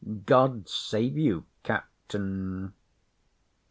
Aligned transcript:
—God 0.25 0.67
save 0.67 1.15
you, 1.15 1.45
Captain. 1.61 2.73